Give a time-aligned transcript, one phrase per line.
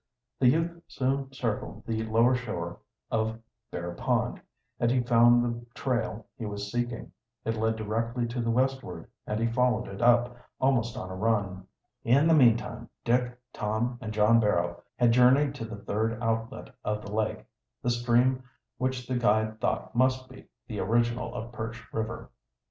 [0.39, 2.79] The youth soon circled the lower shore
[3.11, 3.37] of
[3.69, 4.41] Bear Pond,
[4.79, 7.11] and he found the trail he was seeking.
[7.45, 11.67] It led directly to the westward, and he followed it up, almost on a run.
[12.03, 17.03] In the meantime Dick, Tom, and John Barrow had journeyed to the third outlet of
[17.03, 17.45] the lake,
[17.83, 18.41] the stream
[18.79, 22.31] which the guide thought must be the original of Perch River.